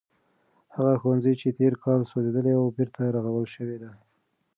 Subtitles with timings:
[0.75, 3.91] هغه ښوونځی چې تیر کال سوځېدلی و بېرته رغول شوی دی.